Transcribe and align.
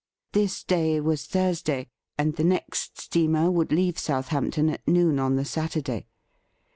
This 0.33 0.63
day 0.63 0.99
was 0.99 1.27
Thursday, 1.27 1.87
and 2.17 2.33
the 2.35 2.43
next 2.43 2.99
steamer 2.99 3.51
would 3.51 3.71
leave 3.71 3.99
Southampton 3.99 4.67
at 4.69 4.87
noon 4.87 5.19
on 5.19 5.35
the 5.35 5.45
Saturday. 5.45 6.07